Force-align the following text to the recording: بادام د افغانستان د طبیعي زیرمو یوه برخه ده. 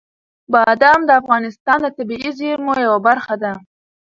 بادام 0.53 0.99
د 1.05 1.09
افغانستان 1.21 1.77
د 1.81 1.87
طبیعي 1.97 2.31
زیرمو 2.39 2.73
یوه 2.85 2.99
برخه 3.07 3.35
ده. 3.43 3.53